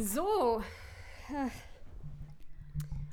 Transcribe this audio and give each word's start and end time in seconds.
So. 0.00 0.62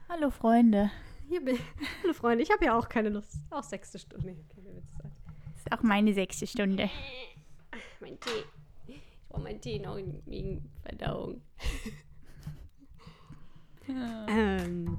Hallo 0.08 0.30
Freunde. 0.30 0.92
Hier 1.28 1.44
bin 1.44 1.58
Hallo 2.04 2.14
Freunde, 2.14 2.44
ich 2.44 2.52
habe 2.52 2.66
ja 2.66 2.78
auch 2.78 2.88
keine 2.88 3.10
Lust. 3.10 3.40
Auch 3.50 3.64
sechste 3.64 3.98
Stunde. 3.98 4.36
Okay? 4.52 4.84
Das 5.00 5.62
ist 5.62 5.72
auch 5.72 5.82
meine 5.82 6.14
sechste 6.14 6.46
Stunde. 6.46 6.92
Mein 8.00 8.20
Tee. 8.20 8.44
Ich 8.86 9.02
brauche 9.28 9.42
meinen 9.42 9.60
Tee 9.60 9.80
noch 9.80 9.98
wegen 9.98 10.72
Verdauung. 10.84 11.42
ähm. 14.28 14.96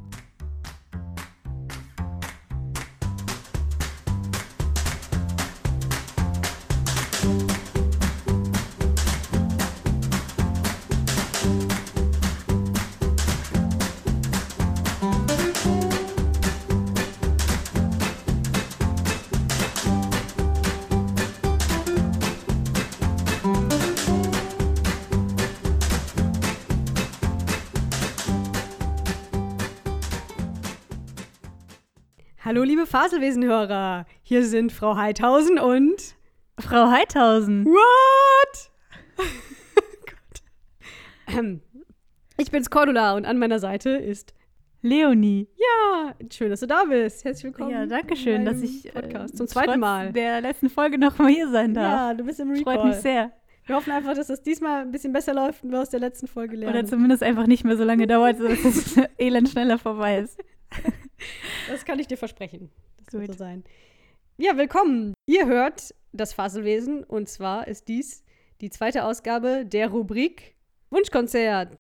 Hallo 32.46 32.62
liebe 32.62 32.86
Faselwesenhörer, 32.86 34.06
hier 34.23 34.45
sind 34.46 34.70
Frau 34.70 34.95
Heithausen 34.96 35.59
und 35.59 36.14
Frau 36.60 36.88
Heithausen. 36.92 37.64
What? 37.66 38.70
Gott. 40.06 41.37
Ähm, 41.37 41.60
Ich 42.37 42.52
bin's 42.52 42.70
Cordula 42.70 43.16
und 43.16 43.24
an 43.24 43.40
meiner 43.40 43.59
Seite 43.59 43.90
ist 43.90 44.32
Leonie. 44.80 45.48
ja, 45.56 46.15
schön, 46.32 46.51
dass 46.51 46.60
du 46.60 46.68
da 46.68 46.84
bist. 46.84 47.24
Herzlich 47.24 47.46
willkommen. 47.46 47.73
Ja, 47.73 47.84
danke 47.84 48.15
schön, 48.15 48.45
dass 48.45 48.62
ich 48.62 48.87
äh, 48.87 48.93
Podcast 48.93 49.37
zum 49.37 49.49
zweiten 49.49 49.80
Mal. 49.80 50.12
der 50.12 50.40
letzten 50.40 50.71
Folge 50.71 50.99
noch 50.99 51.18
mal 51.18 51.32
hier 51.32 51.49
sein 51.49 51.74
darf. 51.74 51.82
Ja, 51.93 52.15
du 52.15 52.23
bist 52.23 52.38
im 52.38 52.54
Freut 52.54 52.76
Recall. 52.76 52.87
mich 52.90 52.96
sehr. 52.99 53.32
Wir 53.65 53.74
hoffen 53.74 53.90
einfach, 53.90 54.15
dass 54.15 54.28
das 54.28 54.45
diesmal 54.45 54.82
ein 54.82 54.93
bisschen 54.93 55.12
besser 55.12 55.34
läuft 55.34 55.65
und 55.65 55.73
wir 55.73 55.80
aus 55.80 55.90
der 55.90 55.99
letzten 55.99 56.28
Folge 56.28 56.54
lernen. 56.54 56.76
Oder 56.76 56.87
zumindest 56.87 57.24
einfach 57.24 57.49
nicht 57.49 57.65
mehr 57.65 57.76
so 57.76 57.82
lange 57.82 58.06
dauert, 58.06 58.38
sodass 58.38 58.62
das 58.62 59.01
Elend 59.18 59.49
schneller 59.49 59.78
vorbei 59.78 60.18
ist. 60.21 60.38
Das 61.68 61.84
kann 61.84 61.98
ich 61.98 62.06
dir 62.06 62.16
versprechen. 62.16 62.70
Das 63.04 63.14
wird 63.14 63.26
so 63.26 63.32
Gut. 63.32 63.38
sein. 63.38 63.64
Ja, 64.38 64.56
willkommen. 64.56 65.14
Ihr 65.26 65.47
hört 65.47 65.94
das 66.12 66.32
Faselwesen 66.32 67.04
und 67.04 67.28
zwar 67.28 67.66
ist 67.69 67.88
dies 67.88 68.25
die 68.60 68.70
zweite 68.70 69.04
Ausgabe 69.04 69.64
der 69.66 69.88
Rubrik 69.88 70.54
Wunschkonzert. 70.91 71.76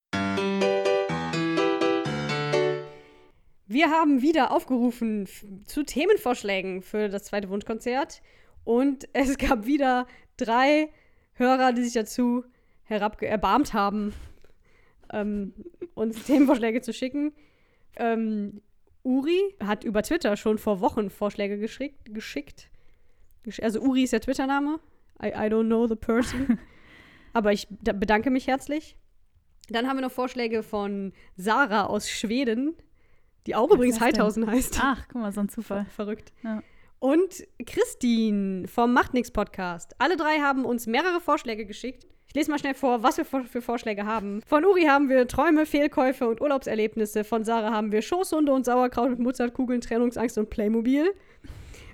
Wir 3.68 3.90
haben 3.90 4.22
wieder 4.22 4.52
aufgerufen 4.52 5.28
zu 5.64 5.82
Themenvorschlägen 5.82 6.82
für 6.82 7.08
das 7.08 7.24
zweite 7.24 7.48
Wunschkonzert 7.48 8.22
und 8.64 9.08
es 9.12 9.38
gab 9.38 9.66
wieder 9.66 10.06
drei 10.36 10.90
Hörer, 11.34 11.72
die 11.72 11.82
sich 11.82 11.94
dazu 11.94 12.44
erbarmt 12.88 13.72
haben, 13.72 14.14
ähm, 15.12 15.52
uns 15.94 16.24
Themenvorschläge 16.24 16.80
zu 16.80 16.92
schicken. 16.92 17.32
Ähm, 17.96 18.62
Uri 19.06 19.54
hat 19.64 19.84
über 19.84 20.02
Twitter 20.02 20.36
schon 20.36 20.58
vor 20.58 20.80
Wochen 20.80 21.10
Vorschläge 21.10 21.58
geschickt. 21.58 22.12
geschickt. 22.12 22.68
Gesch- 23.44 23.62
Also 23.62 23.80
Uri 23.80 24.02
ist 24.02 24.12
der 24.12 24.20
Twitter-Name. 24.20 24.80
I, 25.22 25.28
I 25.28 25.48
don't 25.48 25.66
know 25.66 25.86
the 25.86 25.94
person. 25.96 26.58
Aber 27.32 27.52
ich 27.52 27.68
da- 27.70 27.92
bedanke 27.92 28.30
mich 28.30 28.46
herzlich. 28.48 28.96
Dann 29.68 29.86
haben 29.88 29.96
wir 29.96 30.02
noch 30.02 30.12
Vorschläge 30.12 30.62
von 30.62 31.12
Sarah 31.36 31.86
aus 31.86 32.10
Schweden, 32.10 32.74
die 33.46 33.54
auch 33.54 33.68
Was 33.70 33.76
übrigens? 33.76 34.00
Heithausen 34.00 34.46
heißt. 34.50 34.78
Ach, 34.82 35.06
guck 35.08 35.22
mal, 35.22 35.32
so 35.32 35.40
ein 35.40 35.48
Zufall. 35.48 35.86
Verrückt. 35.94 36.32
Ja. 36.42 36.62
Und 36.98 37.46
Christine 37.64 38.66
vom 38.68 38.92
Macht 38.92 39.14
nix 39.14 39.30
Podcast. 39.30 39.94
Alle 39.98 40.16
drei 40.16 40.38
haben 40.40 40.64
uns 40.64 40.86
mehrere 40.86 41.20
Vorschläge 41.20 41.66
geschickt. 41.66 42.06
Lese 42.36 42.50
mal 42.50 42.58
schnell 42.58 42.74
vor, 42.74 43.02
was 43.02 43.16
wir 43.16 43.24
für 43.24 43.62
Vorschläge 43.62 44.04
haben. 44.04 44.42
Von 44.46 44.62
Uri 44.66 44.82
haben 44.82 45.08
wir 45.08 45.26
Träume, 45.26 45.64
Fehlkäufe 45.64 46.28
und 46.28 46.42
Urlaubserlebnisse. 46.42 47.24
Von 47.24 47.44
Sarah 47.44 47.70
haben 47.72 47.92
wir 47.92 48.02
Schoßhunde 48.02 48.52
und 48.52 48.66
Sauerkraut 48.66 49.08
mit 49.08 49.18
Mozartkugeln, 49.20 49.80
Trennungsangst 49.80 50.36
und 50.36 50.50
Playmobil. 50.50 51.14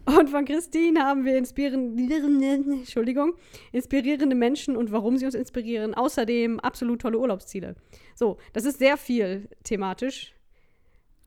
Und 0.04 0.30
von 0.30 0.44
Christine 0.44 1.04
haben 1.04 1.24
wir 1.24 1.38
inspirierende, 1.38 2.72
Entschuldigung, 2.74 3.34
inspirierende 3.70 4.34
Menschen 4.34 4.76
und 4.76 4.90
warum 4.90 5.16
sie 5.16 5.26
uns 5.26 5.36
inspirieren. 5.36 5.94
Außerdem 5.94 6.58
absolut 6.58 7.02
tolle 7.02 7.18
Urlaubsziele. 7.20 7.76
So, 8.16 8.38
das 8.52 8.64
ist 8.64 8.80
sehr 8.80 8.96
viel 8.96 9.48
thematisch. 9.62 10.34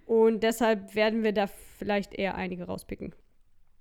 Und 0.06 0.44
deshalb 0.44 0.94
werden 0.94 1.24
wir 1.24 1.32
da 1.32 1.48
vielleicht 1.48 2.14
eher 2.16 2.36
einige 2.36 2.66
rauspicken. 2.66 3.16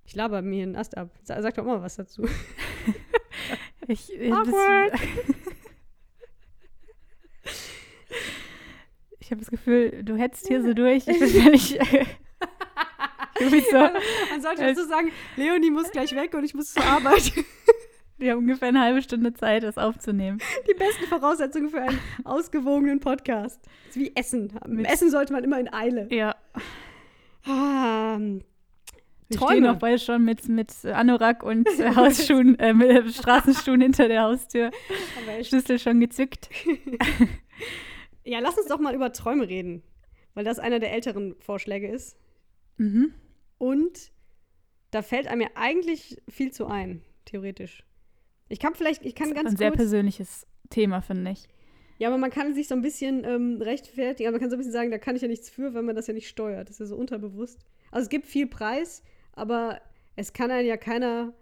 Ich 0.05 0.15
laber 0.15 0.41
mir 0.41 0.63
einen 0.63 0.77
Ast 0.77 0.95
ab. 0.97 1.09
Sa- 1.23 1.41
Sag 1.41 1.55
doch 1.55 1.65
mal 1.65 1.81
was 1.81 1.97
dazu. 1.97 2.23
Ich, 3.87 4.11
äh, 4.19 4.31
Awkward. 4.31 4.93
das, 4.93 5.01
ich 9.19 9.31
habe 9.31 9.39
das 9.39 9.49
Gefühl, 9.49 10.03
du 10.03 10.15
hetzt 10.15 10.47
hier 10.47 10.61
so 10.63 10.73
durch. 10.73 11.07
Ich 11.07 11.19
bin 11.19 11.29
völlig. 11.29 11.69
so. 13.71 13.77
Man 13.77 14.41
sollte 14.41 14.63
dazu 14.63 14.85
sagen, 14.87 15.11
Leonie 15.35 15.71
muss 15.71 15.91
gleich 15.91 16.15
weg 16.15 16.33
und 16.33 16.43
ich 16.43 16.53
muss 16.53 16.73
zur 16.73 16.83
Arbeit. 16.83 17.31
Wir 18.17 18.31
haben 18.31 18.39
ungefähr 18.39 18.69
eine 18.69 18.79
halbe 18.79 19.01
Stunde 19.01 19.33
Zeit, 19.33 19.63
das 19.63 19.77
aufzunehmen. 19.77 20.37
Die 20.69 20.73
besten 20.73 21.05
Voraussetzungen 21.07 21.69
für 21.69 21.81
einen 21.81 21.99
ausgewogenen 22.23 23.01
Podcast. 23.01 23.59
Das 23.87 23.97
ist 23.97 24.01
wie 24.01 24.15
Essen. 24.15 24.57
Mit- 24.67 24.87
Essen 24.87 25.11
sollte 25.11 25.33
man 25.33 25.43
immer 25.43 25.59
in 25.59 25.71
Eile. 25.73 26.07
Ja. 26.11 26.33
Ah, 27.45 28.17
Wir 29.27 29.37
Träume. 29.37 29.51
stehen 29.53 29.67
auch 29.67 29.79
beide 29.79 29.99
schon 29.99 30.23
mit, 30.23 30.47
mit 30.47 30.85
Anorak 30.85 31.41
und 31.43 31.67
äh, 31.79 31.95
Hausschuhen, 31.95 32.59
äh, 32.59 32.73
mit 32.73 33.13
Straßenschuhen 33.13 33.81
hinter 33.81 34.07
der 34.07 34.23
Haustür. 34.23 34.71
Schlüssel 35.41 35.79
schon 35.79 35.99
gezückt. 35.99 36.49
ja, 38.23 38.39
lass 38.39 38.57
uns 38.57 38.67
doch 38.67 38.79
mal 38.79 38.93
über 38.93 39.11
Träume 39.11 39.47
reden. 39.47 39.81
Weil 40.35 40.43
das 40.43 40.59
einer 40.59 40.79
der 40.79 40.91
älteren 40.91 41.35
Vorschläge 41.39 41.87
ist. 41.87 42.17
Mhm. 42.77 43.13
Und 43.57 44.11
da 44.91 45.01
fällt 45.01 45.27
einem 45.27 45.41
ja 45.41 45.47
eigentlich 45.55 46.21
viel 46.29 46.51
zu 46.51 46.67
ein, 46.67 47.01
theoretisch. 47.23 47.83
Ich 48.47 48.59
kann 48.59 48.75
vielleicht, 48.75 49.03
ich 49.05 49.15
kann 49.15 49.29
Das 49.29 49.37
ist 49.37 49.43
ganz 49.43 49.53
ein 49.53 49.57
sehr 49.57 49.71
persönliches 49.71 50.45
Thema, 50.69 51.01
finde 51.01 51.31
ich. 51.31 51.47
Ja, 51.97 52.09
aber 52.09 52.17
man 52.17 52.29
kann 52.29 52.53
sich 52.53 52.67
so 52.67 52.75
ein 52.75 52.81
bisschen 52.81 53.23
ähm, 53.23 53.61
rechtfertigen, 53.61 54.27
aber 54.27 54.33
man 54.33 54.41
kann 54.41 54.49
so 54.49 54.55
ein 54.55 54.59
bisschen 54.59 54.73
sagen, 54.73 54.91
da 54.91 54.97
kann 54.97 55.15
ich 55.15 55.21
ja 55.21 55.27
nichts 55.27 55.49
für, 55.49 55.73
weil 55.73 55.83
man 55.83 55.95
das 55.95 56.07
ja 56.07 56.13
nicht 56.13 56.27
steuert. 56.27 56.69
Das 56.69 56.75
ist 56.75 56.79
ja 56.79 56.85
so 56.87 56.97
unterbewusst. 56.97 57.65
Also 57.91 58.05
es 58.05 58.09
gibt 58.09 58.27
viel 58.27 58.47
Preis, 58.47 59.01
aber 59.35 59.79
es 60.15 60.33
kann 60.33 60.51
einen 60.51 60.67
ja 60.67 60.77
keiner 60.77 61.33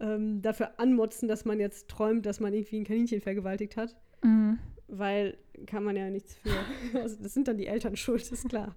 ähm, 0.00 0.42
dafür 0.42 0.78
anmotzen, 0.78 1.28
dass 1.28 1.44
man 1.44 1.60
jetzt 1.60 1.88
träumt, 1.88 2.26
dass 2.26 2.40
man 2.40 2.52
irgendwie 2.52 2.78
ein 2.80 2.84
Kaninchen 2.84 3.20
vergewaltigt 3.20 3.76
hat, 3.76 3.96
Mhm. 4.24 4.58
weil 4.88 5.36
kann 5.66 5.82
man 5.84 5.96
ja 5.96 6.08
nichts 6.10 6.34
für. 6.36 6.50
Also 7.02 7.16
das 7.22 7.34
sind 7.34 7.48
dann 7.48 7.56
die 7.58 7.66
Eltern 7.66 7.96
schuld, 7.96 8.30
ist 8.30 8.48
klar. 8.48 8.76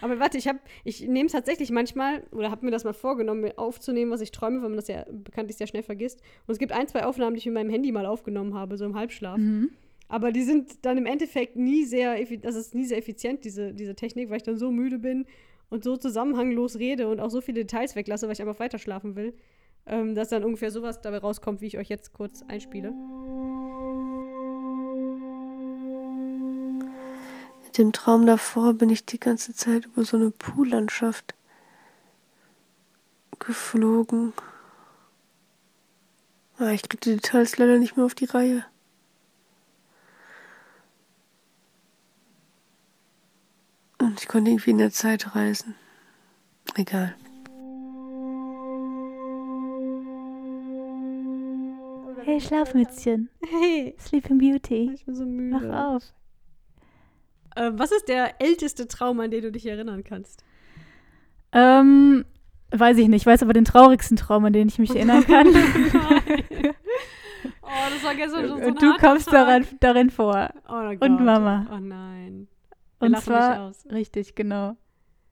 Aber 0.00 0.18
warte, 0.20 0.38
ich 0.38 0.46
habe, 0.46 0.60
ich 0.84 1.06
nehme 1.08 1.28
tatsächlich 1.28 1.70
manchmal 1.70 2.22
oder 2.30 2.50
habe 2.50 2.64
mir 2.64 2.70
das 2.70 2.84
mal 2.84 2.92
vorgenommen, 2.92 3.40
mir 3.40 3.58
aufzunehmen, 3.58 4.10
was 4.10 4.20
ich 4.20 4.30
träume, 4.30 4.62
weil 4.62 4.68
man 4.68 4.76
das 4.76 4.86
ja 4.88 5.04
bekanntlich 5.10 5.56
sehr 5.56 5.66
schnell 5.66 5.82
vergisst. 5.82 6.20
Und 6.46 6.52
es 6.52 6.58
gibt 6.58 6.72
ein, 6.72 6.86
zwei 6.86 7.04
Aufnahmen, 7.04 7.34
die 7.34 7.38
ich 7.40 7.46
mit 7.46 7.54
meinem 7.54 7.70
Handy 7.70 7.90
mal 7.92 8.06
aufgenommen 8.06 8.54
habe, 8.54 8.76
so 8.76 8.84
im 8.84 8.94
Halbschlaf. 8.94 9.38
Mhm. 9.38 9.70
Aber 10.08 10.32
die 10.32 10.42
sind 10.42 10.84
dann 10.84 10.98
im 10.98 11.06
Endeffekt 11.06 11.56
nie 11.56 11.84
sehr, 11.84 12.16
das 12.38 12.54
ist 12.56 12.74
nie 12.74 12.84
sehr 12.84 12.98
effizient, 12.98 13.44
diese, 13.44 13.74
diese 13.74 13.94
Technik, 13.94 14.30
weil 14.30 14.38
ich 14.38 14.42
dann 14.44 14.56
so 14.56 14.70
müde 14.70 14.98
bin 14.98 15.26
und 15.70 15.84
so 15.84 15.96
zusammenhanglos 15.96 16.76
rede 16.76 17.08
und 17.08 17.20
auch 17.20 17.30
so 17.30 17.40
viele 17.40 17.60
Details 17.60 17.96
weglasse, 17.96 18.26
weil 18.26 18.34
ich 18.34 18.42
einfach 18.42 18.58
weiter 18.60 18.78
schlafen 18.78 19.16
will, 19.16 19.34
ähm, 19.86 20.14
dass 20.14 20.28
dann 20.28 20.44
ungefähr 20.44 20.70
sowas 20.70 21.00
dabei 21.00 21.18
rauskommt, 21.18 21.60
wie 21.60 21.66
ich 21.66 21.78
euch 21.78 21.88
jetzt 21.88 22.12
kurz 22.12 22.42
einspiele. 22.48 22.92
Mit 27.64 27.78
dem 27.78 27.92
Traum 27.92 28.26
davor 28.26 28.74
bin 28.74 28.90
ich 28.90 29.06
die 29.06 29.20
ganze 29.20 29.54
Zeit 29.54 29.86
über 29.86 30.04
so 30.04 30.16
eine 30.16 30.32
Poollandschaft 30.32 31.34
geflogen. 33.38 34.32
Ah, 36.58 36.72
ich 36.72 36.82
krieg 36.82 37.00
die 37.00 37.14
Details 37.14 37.56
leider 37.56 37.78
nicht 37.78 37.96
mehr 37.96 38.04
auf 38.04 38.14
die 38.14 38.26
Reihe. 38.26 38.64
Und 44.10 44.20
ich 44.20 44.26
konnte 44.26 44.50
irgendwie 44.50 44.70
in 44.70 44.78
der 44.78 44.90
Zeit 44.90 45.36
reisen. 45.36 45.76
Egal. 46.74 47.14
Hey, 52.24 52.40
Schlafmützchen. 52.40 53.28
Hey, 53.40 53.94
Sleeping 54.00 54.38
Beauty. 54.38 54.90
ich 54.92 55.06
bin 55.06 55.14
so 55.14 55.22
Wach 55.24 55.60
müde. 55.60 55.78
auf. 55.78 56.02
Äh, 57.54 57.70
was 57.74 57.92
ist 57.92 58.08
der 58.08 58.40
älteste 58.40 58.88
Traum, 58.88 59.20
an 59.20 59.30
den 59.30 59.42
du 59.42 59.52
dich 59.52 59.66
erinnern 59.66 60.02
kannst? 60.02 60.42
Ähm, 61.52 62.24
weiß 62.72 62.98
ich 62.98 63.06
nicht. 63.06 63.22
Ich 63.22 63.26
weiß 63.26 63.44
aber 63.44 63.52
den 63.52 63.64
traurigsten 63.64 64.16
Traum, 64.16 64.44
an 64.44 64.52
den 64.52 64.66
ich 64.66 64.80
mich 64.80 64.90
erinnern 64.90 65.24
kann. 65.24 65.46
Oh 67.62 67.88
das 67.94 68.02
war 68.02 68.14
gestern 68.16 68.48
schon 68.48 68.48
so 68.48 68.54
ein 68.56 68.72
Und 68.72 68.82
du 68.82 68.96
kommst 68.98 69.26
Tag. 69.26 69.34
daran, 69.46 69.66
darin 69.78 70.10
vor. 70.10 70.50
Oh 70.68 70.72
mein 70.72 70.98
und. 70.98 71.24
Mama. 71.24 71.66
Oh 71.72 71.78
nein. 71.78 72.48
Und 73.00 73.16
zwar, 73.18 73.72
richtig, 73.90 74.34
genau. 74.34 74.76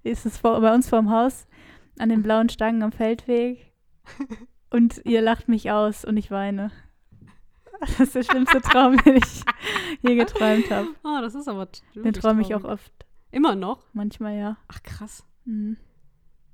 Ist 0.03 0.27
es 0.27 0.39
vor, 0.39 0.61
bei 0.61 0.75
uns 0.75 0.89
vorm 0.89 1.11
Haus 1.11 1.47
an 1.99 2.09
den 2.09 2.23
blauen 2.23 2.49
Stangen 2.49 2.83
am 2.83 2.93
Feldweg. 2.93 3.73
Und 4.71 5.01
ihr 5.05 5.23
lacht 5.23 5.49
mich 5.49 5.71
aus 5.71 6.05
und 6.05 6.19
ich 6.19 6.31
weine. 6.31 6.71
Das 7.81 8.01
ist 8.01 8.15
der 8.15 8.23
schlimmste 8.23 8.61
Traum, 8.61 8.99
den 8.99 9.17
ich 9.17 9.45
je 10.03 10.15
geträumt 10.15 10.71
habe. 10.71 10.89
Oh, 11.05 11.21
das 11.23 11.35
ist 11.35 11.49
aber 11.49 11.69
Den 11.95 12.13
träume 12.13 12.43
ich 12.43 12.55
auch 12.55 12.65
oft. 12.65 12.93
Immer 13.31 13.55
noch? 13.55 13.87
Manchmal 13.95 14.37
ja. 14.37 14.59
Ach, 14.69 14.83
krass. 14.83 15.25
Mhm. 15.47 15.79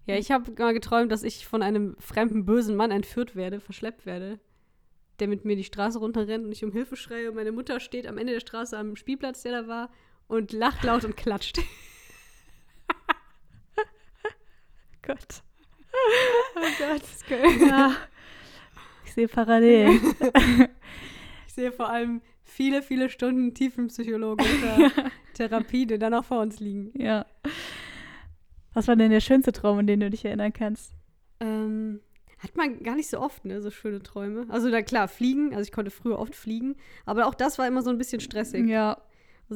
Ja, 0.06 0.16
ich 0.16 0.30
habe 0.30 0.52
mal 0.58 0.74
geträumt, 0.74 1.10
dass 1.10 1.22
ich 1.22 1.46
von 1.46 1.62
einem 1.62 1.96
fremden 1.98 2.44
bösen 2.44 2.76
Mann 2.76 2.90
entführt 2.90 3.34
werde, 3.36 3.58
verschleppt 3.58 4.06
werde, 4.06 4.38
der 5.18 5.28
mit 5.28 5.44
mir 5.44 5.56
die 5.56 5.64
Straße 5.64 5.98
runterrennt 5.98 6.44
und 6.44 6.52
ich 6.52 6.64
um 6.64 6.72
Hilfe 6.72 6.94
schreie 6.94 7.30
und 7.30 7.36
meine 7.36 7.52
Mutter 7.52 7.80
steht 7.80 8.06
am 8.06 8.18
Ende 8.18 8.34
der 8.34 8.40
Straße 8.40 8.76
am 8.76 8.96
Spielplatz, 8.96 9.42
der 9.42 9.62
da 9.62 9.66
war, 9.66 9.90
und 10.28 10.52
lacht 10.52 10.82
laut 10.84 11.04
und 11.04 11.16
klatscht. 11.16 11.58
Gott. 15.02 15.42
Oh 15.92 16.66
Gott. 16.78 17.02
Das 17.02 17.24
kann- 17.26 17.68
Ja. 17.68 17.96
Ich 19.04 19.12
sehe 19.12 19.28
parallel. 19.28 20.00
Ich 21.46 21.52
sehe 21.52 21.70
vor 21.72 21.88
allem 21.90 22.20
viele, 22.42 22.82
viele 22.82 23.08
Stunden 23.10 23.54
tiefenpsychologischer 23.54 24.90
Therapie, 25.34 25.86
die 25.86 25.98
dann 25.98 26.14
auch 26.14 26.24
vor 26.24 26.40
uns 26.40 26.58
liegen. 26.60 26.90
ja. 27.00 27.26
Was 28.72 28.88
war 28.88 28.96
denn 28.96 29.12
der 29.12 29.20
schönste 29.20 29.52
Traum, 29.52 29.78
an 29.78 29.86
den 29.86 30.00
du 30.00 30.10
dich 30.10 30.24
erinnern 30.24 30.52
kannst? 30.52 30.94
Ähm, 31.38 32.00
hat 32.40 32.56
man 32.56 32.82
gar 32.82 32.96
nicht 32.96 33.08
so 33.08 33.20
oft, 33.20 33.44
ne, 33.44 33.62
so 33.62 33.70
schöne 33.70 34.02
Träume. 34.02 34.46
Also, 34.48 34.68
na 34.68 34.82
klar, 34.82 35.06
fliegen. 35.06 35.50
Also, 35.54 35.62
ich 35.68 35.70
konnte 35.70 35.92
früher 35.92 36.18
oft 36.18 36.34
fliegen. 36.34 36.74
Aber 37.06 37.26
auch 37.26 37.34
das 37.34 37.56
war 37.56 37.68
immer 37.68 37.82
so 37.82 37.90
ein 37.90 37.98
bisschen 37.98 38.18
stressig. 38.20 38.66
Ja. 38.66 39.00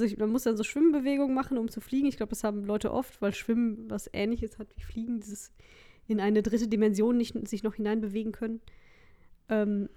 Also, 0.00 0.06
ich, 0.12 0.16
man 0.18 0.30
muss 0.30 0.44
dann 0.44 0.56
so 0.56 0.62
Schwimmbewegungen 0.62 1.34
machen, 1.34 1.58
um 1.58 1.68
zu 1.68 1.80
fliegen. 1.80 2.06
Ich 2.06 2.16
glaube, 2.16 2.30
das 2.30 2.44
haben 2.44 2.64
Leute 2.64 2.92
oft, 2.92 3.20
weil 3.20 3.34
Schwimmen 3.34 3.90
was 3.90 4.08
Ähnliches 4.12 4.58
hat 4.58 4.68
wie 4.76 4.82
Fliegen. 4.82 5.18
Dieses 5.20 5.52
in 6.06 6.20
eine 6.20 6.42
dritte 6.42 6.68
Dimension 6.68 7.16
nicht, 7.16 7.48
sich 7.48 7.62
noch 7.64 7.74
hineinbewegen 7.74 8.30
können. 8.32 8.60
Ähm, 9.48 9.88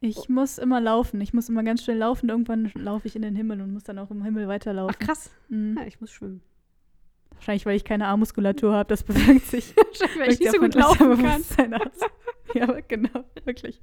Ich 0.00 0.28
muss 0.28 0.58
immer 0.58 0.80
laufen. 0.80 1.20
Ich 1.20 1.34
muss 1.34 1.48
immer 1.48 1.62
ganz 1.64 1.82
schnell 1.82 1.98
laufen. 1.98 2.28
Irgendwann 2.28 2.70
laufe 2.74 3.08
ich 3.08 3.16
in 3.16 3.22
den 3.22 3.34
Himmel 3.36 3.60
und 3.60 3.72
muss 3.72 3.82
dann 3.84 3.98
auch 3.98 4.10
im 4.10 4.22
Himmel 4.24 4.46
weiterlaufen. 4.48 4.94
ach, 4.96 5.04
krass. 5.04 5.30
Mhm. 5.48 5.76
Ja, 5.78 5.86
ich 5.86 6.00
muss 6.00 6.10
schwimmen. 6.12 6.40
Wahrscheinlich, 7.42 7.66
weil 7.66 7.74
ich 7.74 7.82
keine 7.82 8.06
Armmuskulatur 8.06 8.72
habe. 8.72 8.88
Das 8.88 9.02
bewirkt 9.02 9.46
sich. 9.46 9.74
Weil 10.16 10.32
ich 10.32 10.38
nicht 10.38 10.52
so 10.52 10.58
gut 10.58 10.74
laufen 10.74 11.20
kann. 11.20 11.44
Ja, 12.54 12.66
genau, 12.86 13.24
wirklich. 13.44 13.80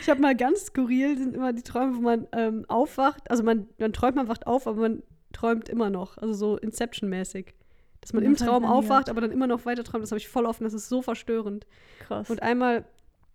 Ich 0.00 0.10
habe 0.10 0.20
mal 0.20 0.34
ganz 0.34 0.66
skurril, 0.66 1.16
sind 1.16 1.36
immer 1.36 1.52
die 1.52 1.62
Träume, 1.62 1.96
wo 1.96 2.00
man 2.00 2.26
ähm, 2.32 2.64
aufwacht. 2.66 3.30
Also, 3.30 3.44
man, 3.44 3.68
man 3.78 3.92
träumt, 3.92 4.16
man 4.16 4.26
wacht 4.26 4.48
auf, 4.48 4.66
aber 4.66 4.80
man 4.80 5.02
träumt 5.32 5.68
immer 5.68 5.90
noch. 5.90 6.18
Also, 6.18 6.34
so 6.34 6.56
Inception-mäßig. 6.56 7.54
Dass 8.00 8.12
man 8.12 8.24
im 8.24 8.36
Traum 8.36 8.64
aufwacht, 8.64 9.08
aber 9.08 9.20
dann 9.20 9.30
immer 9.30 9.46
noch 9.46 9.64
weiter 9.64 9.84
träumt. 9.84 10.02
Das 10.02 10.10
habe 10.10 10.18
ich 10.18 10.28
voll 10.28 10.44
offen. 10.44 10.64
Das 10.64 10.74
ist 10.74 10.88
so 10.88 11.02
verstörend. 11.02 11.66
Krass. 12.00 12.28
Und 12.28 12.42
einmal 12.42 12.84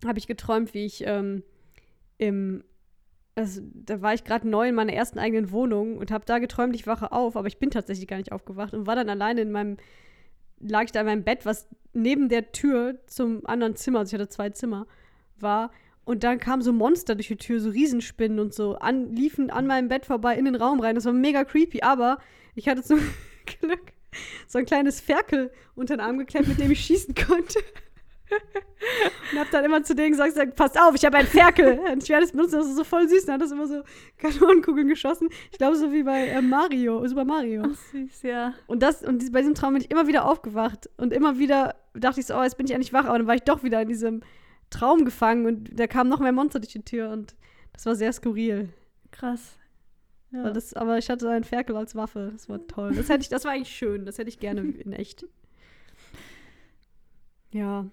habe 0.04 0.18
ich 0.18 0.26
geträumt, 0.26 0.74
wie 0.74 0.84
ich 0.84 1.04
ähm, 1.06 1.42
im, 2.18 2.62
also 3.34 3.60
da 3.74 4.02
war 4.02 4.14
ich 4.14 4.24
gerade 4.24 4.48
neu 4.48 4.68
in 4.68 4.74
meiner 4.74 4.92
ersten 4.92 5.18
eigenen 5.18 5.50
Wohnung 5.50 5.98
und 5.98 6.10
habe 6.10 6.24
da 6.26 6.38
geträumt, 6.38 6.74
ich 6.74 6.86
wache 6.86 7.12
auf, 7.12 7.36
aber 7.36 7.48
ich 7.48 7.58
bin 7.58 7.70
tatsächlich 7.70 8.08
gar 8.08 8.16
nicht 8.16 8.32
aufgewacht 8.32 8.74
und 8.74 8.86
war 8.86 8.96
dann 8.96 9.08
alleine 9.08 9.40
in 9.42 9.52
meinem, 9.52 9.76
lag 10.60 10.84
ich 10.84 10.92
da 10.92 11.00
in 11.00 11.06
meinem 11.06 11.24
Bett, 11.24 11.46
was 11.46 11.68
neben 11.92 12.28
der 12.28 12.52
Tür 12.52 12.98
zum 13.06 13.46
anderen 13.46 13.76
Zimmer, 13.76 14.00
also 14.00 14.14
ich 14.14 14.20
hatte 14.20 14.28
zwei 14.28 14.50
Zimmer, 14.50 14.86
war. 15.38 15.70
Und 16.04 16.24
dann 16.24 16.38
kamen 16.38 16.62
so 16.62 16.72
Monster 16.72 17.14
durch 17.14 17.28
die 17.28 17.36
Tür, 17.36 17.60
so 17.60 17.70
Riesenspinnen 17.70 18.40
und 18.40 18.52
so, 18.52 18.76
an, 18.76 19.14
liefen 19.14 19.50
an 19.50 19.66
meinem 19.66 19.88
Bett 19.88 20.06
vorbei 20.06 20.36
in 20.36 20.44
den 20.44 20.56
Raum 20.56 20.80
rein. 20.80 20.94
Das 20.94 21.04
war 21.04 21.12
mega 21.12 21.44
creepy, 21.44 21.82
aber 21.82 22.18
ich 22.54 22.68
hatte 22.68 22.82
zum 22.82 22.98
Glück 23.60 23.92
so 24.48 24.58
ein 24.58 24.66
kleines 24.66 25.00
Ferkel 25.00 25.52
unter 25.74 25.96
den 25.96 26.00
Arm 26.00 26.18
geklemmt, 26.18 26.48
mit 26.48 26.58
dem 26.58 26.70
ich 26.70 26.84
schießen 26.84 27.14
konnte. 27.14 27.60
Und 29.32 29.38
hab 29.38 29.50
dann 29.50 29.64
immer 29.64 29.82
zu 29.82 29.94
denen 29.94 30.12
gesagt, 30.12 30.56
passt 30.56 30.80
auf, 30.80 30.94
ich 30.94 31.04
habe 31.04 31.18
einen 31.18 31.28
Ferkel. 31.28 31.78
Und 31.92 32.02
ich 32.02 32.08
werde 32.08 32.24
es 32.24 32.32
benutzen, 32.32 32.56
das 32.56 32.66
ist 32.66 32.76
so 32.76 32.84
voll 32.84 33.08
süß. 33.08 33.24
Und 33.24 33.34
hat 33.34 33.40
das 33.40 33.52
immer 33.52 33.66
so 33.66 33.82
Kanonenkugeln 34.18 34.88
geschossen. 34.88 35.28
Ich 35.52 35.58
glaube, 35.58 35.76
so 35.76 35.92
wie 35.92 36.02
bei 36.02 36.28
äh, 36.28 36.42
Mario, 36.42 37.06
Super 37.06 37.24
Mario. 37.24 37.62
Ach, 37.66 37.76
süß, 37.92 38.22
ja. 38.22 38.54
Und 38.66 38.82
das, 38.82 39.02
und 39.02 39.32
bei 39.32 39.40
diesem 39.40 39.54
Traum 39.54 39.74
bin 39.74 39.82
ich 39.82 39.90
immer 39.90 40.06
wieder 40.06 40.24
aufgewacht. 40.24 40.88
Und 40.96 41.12
immer 41.12 41.38
wieder 41.38 41.76
dachte 41.94 42.20
ich 42.20 42.26
so, 42.26 42.36
oh, 42.36 42.42
jetzt 42.42 42.56
bin 42.56 42.66
ich 42.66 42.72
endlich 42.72 42.92
wach. 42.92 43.04
Aber 43.04 43.18
dann 43.18 43.26
war 43.26 43.34
ich 43.34 43.42
doch 43.42 43.62
wieder 43.62 43.82
in 43.82 43.88
diesem 43.88 44.22
Traum 44.70 45.04
gefangen 45.04 45.46
und 45.46 45.78
da 45.78 45.86
kamen 45.86 46.08
noch 46.08 46.20
mehr 46.20 46.32
Monster 46.32 46.60
durch 46.60 46.72
die 46.72 46.84
Tür. 46.84 47.10
Und 47.10 47.34
das 47.72 47.86
war 47.86 47.94
sehr 47.94 48.12
skurril. 48.12 48.70
Krass. 49.10 49.58
Ja. 50.32 50.50
Das, 50.50 50.74
aber 50.74 50.98
ich 50.98 51.10
hatte 51.10 51.28
einen 51.28 51.44
Ferkel 51.44 51.76
als 51.76 51.94
Waffe. 51.94 52.30
Das 52.32 52.48
war 52.48 52.64
toll. 52.66 52.94
Das 52.94 53.08
hätte 53.08 53.22
ich, 53.22 53.28
das 53.28 53.44
war 53.44 53.52
eigentlich 53.52 53.74
schön. 53.74 54.06
Das 54.06 54.18
hätte 54.18 54.28
ich 54.28 54.38
gerne 54.38 54.62
in 54.62 54.92
echt. 54.92 55.26
Ja. 57.52 57.84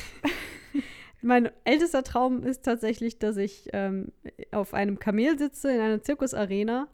mein 1.22 1.50
ältester 1.64 2.02
Traum 2.02 2.42
ist 2.42 2.64
tatsächlich, 2.64 3.18
dass 3.18 3.36
ich 3.36 3.68
ähm, 3.72 4.12
auf 4.50 4.74
einem 4.74 4.98
Kamel 4.98 5.38
sitze 5.38 5.72
in 5.72 5.80
einer 5.80 6.02
Zirkusarena, 6.02 6.88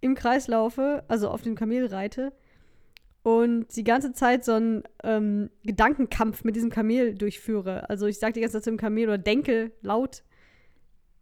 im 0.00 0.14
Kreis 0.14 0.46
laufe, 0.48 1.04
also 1.08 1.28
auf 1.28 1.42
dem 1.42 1.54
Kamel 1.54 1.86
reite 1.86 2.32
und 3.22 3.74
die 3.76 3.84
ganze 3.84 4.12
Zeit 4.12 4.44
so 4.44 4.52
einen 4.52 4.84
ähm, 5.02 5.50
Gedankenkampf 5.64 6.44
mit 6.44 6.56
diesem 6.56 6.70
Kamel 6.70 7.14
durchführe. 7.14 7.90
Also 7.90 8.06
ich 8.06 8.18
sage 8.18 8.34
die 8.34 8.40
ganze 8.40 8.54
Zeit 8.54 8.64
zu 8.64 8.70
dem 8.70 8.78
Kamel 8.78 9.04
oder 9.04 9.18
denke 9.18 9.72
laut 9.82 10.22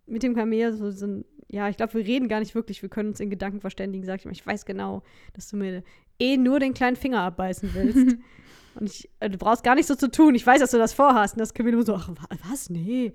mit 0.07 0.23
dem 0.23 0.35
Kamel 0.35 0.73
so, 0.73 0.91
so 0.91 1.07
ein, 1.07 1.25
ja, 1.49 1.69
ich 1.69 1.77
glaube, 1.77 1.95
wir 1.95 2.05
reden 2.07 2.29
gar 2.29 2.41
nicht 2.41 2.55
wirklich, 2.55 2.83
wir 2.83 2.89
können 2.89 3.11
uns 3.11 3.21
in 3.21 3.31
Gedanken 3.31 3.61
verständigen, 3.61 4.05
sag 4.05 4.19
ich 4.21 4.25
mal, 4.25 4.33
ich 4.33 4.47
weiß 4.47 4.65
genau, 4.67 5.03
dass 5.35 5.49
du 5.49 5.57
mir 5.57 5.83
eh 6.19 6.37
nur 6.37 6.59
den 6.61 6.75
kleinen 6.75 6.97
Finger 6.97 7.21
abbeißen 7.21 7.71
willst. 7.75 8.17
Und 8.79 8.91
ich, 8.91 9.09
äh, 9.21 9.31
du 9.31 9.39
brauchst 9.39 9.65
gar 9.65 9.75
nicht 9.75 9.87
so 9.87 9.95
zu 9.95 10.11
tun, 10.11 10.35
ich 10.35 10.47
weiß, 10.47 10.61
dass 10.61 10.71
du 10.73 10.77
das 10.79 10.93
vorhast. 10.93 11.35
Und 11.35 11.41
das 11.41 11.55
Kamel 11.55 11.73
immer 11.73 11.85
so, 11.85 11.95
ach, 11.95 12.09
wa- 12.11 12.37
was? 12.51 12.69
Nee. 12.69 13.13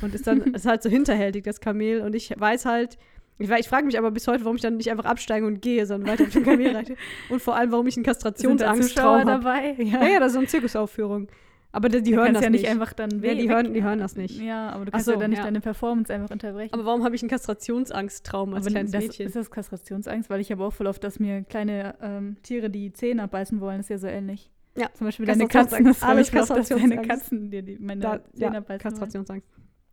Und 0.00 0.14
ist 0.14 0.26
dann, 0.26 0.40
ist 0.54 0.64
halt 0.64 0.82
so 0.82 0.88
hinterhältig, 0.88 1.44
das 1.44 1.60
Kamel. 1.60 2.00
Und 2.00 2.14
ich 2.14 2.32
weiß 2.34 2.64
halt, 2.64 2.96
ich, 3.38 3.50
ich 3.50 3.68
frage 3.68 3.84
mich 3.84 3.98
aber 3.98 4.10
bis 4.10 4.26
heute, 4.28 4.44
warum 4.44 4.56
ich 4.56 4.62
dann 4.62 4.76
nicht 4.78 4.90
einfach 4.90 5.04
absteige 5.04 5.44
und 5.46 5.60
gehe, 5.60 5.84
sondern 5.84 6.08
weiter 6.12 6.22
auf 6.24 6.30
dem 6.30 6.44
Kamel 6.44 6.74
reite. 6.74 6.96
Und 7.28 7.42
vor 7.42 7.56
allem, 7.56 7.72
warum 7.72 7.86
ich 7.88 7.96
einen 7.96 8.04
Zuschauer 8.06 9.18
habe. 9.20 9.24
dabei? 9.32 9.72
Ja, 9.78 10.06
ja, 10.06 10.18
das 10.20 10.28
ist 10.28 10.32
so 10.34 10.38
eine 10.38 10.48
Zirkusaufführung. 10.48 11.28
Aber 11.74 11.88
die, 11.88 12.02
die 12.02 12.10
Du 12.10 12.18
hören 12.18 12.34
das 12.34 12.42
ja 12.44 12.50
nicht. 12.50 12.68
einfach 12.68 12.92
dann 12.92 13.10
Ja, 13.22 13.34
die 13.34 13.44
weg- 13.44 13.48
hören- 13.50 13.72
die 13.72 13.82
hören 13.82 13.98
das 13.98 14.14
nicht. 14.14 14.38
Ja, 14.40 14.70
aber 14.70 14.84
du 14.84 14.90
kannst 14.90 15.06
so, 15.06 15.12
ja 15.12 15.18
dann 15.18 15.30
nicht 15.30 15.38
ja. 15.38 15.44
deine 15.44 15.60
Performance 15.62 16.12
einfach 16.12 16.30
unterbrechen. 16.30 16.74
Aber 16.74 16.84
warum 16.84 17.02
habe 17.02 17.14
ich 17.16 17.22
einen 17.22 17.30
Kastrationsangsttraum 17.30 18.54
als 18.54 18.66
Aber 18.66 18.72
kleines 18.72 18.92
das, 18.92 19.02
Mädchen? 19.04 19.26
ist 19.26 19.36
das 19.36 19.50
Kastrationsangst? 19.50 20.28
Weil 20.30 20.40
ich 20.40 20.50
habe 20.52 20.62
auch 20.64 20.72
voll 20.72 20.86
oft, 20.86 21.02
dass 21.02 21.18
mir 21.18 21.42
kleine 21.44 21.94
ähm, 22.02 22.36
Tiere 22.42 22.68
die 22.70 22.92
Zähne 22.92 23.22
abbeißen 23.22 23.60
wollen. 23.60 23.78
Das 23.78 23.86
ist 23.86 23.90
ja 23.90 23.98
so 23.98 24.06
ähnlich. 24.06 24.50
Ja. 24.76 24.88
Zum 24.94 25.06
Beispiel 25.06 25.26
deine 25.26 25.46
Katzen. 25.48 25.84
Kastrationsangst. 25.84 26.02
Das 26.02 26.08
Alles 26.08 26.28
ich 26.28 26.34
oft, 26.40 26.50
dass 26.50 26.68
deine 26.68 26.80
Kastrationsangst. 26.96 27.08
Katzen 27.10 27.50
dir 27.50 27.62
die, 27.62 27.78
meine 27.78 28.00
Da, 28.00 28.20
Zähne 28.34 28.52
ja, 28.52 28.58
abbeißen 28.58 28.82
Kastrationsangst. 28.82 29.48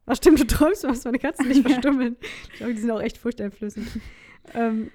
Ach 0.06 0.16
stimmt, 0.16 0.40
du 0.40 0.48
träumst, 0.48 0.84
was 0.86 1.06
meine 1.06 1.20
Katzen 1.20 1.48
nicht 1.48 1.62
verstümmeln. 1.68 2.18
ich 2.52 2.58
glaube, 2.58 2.74
die 2.74 2.80
sind 2.82 2.92
auch 2.92 3.02
echt 3.02 3.18
furchteinflößend. 3.18 3.88
ähm, 4.54 4.90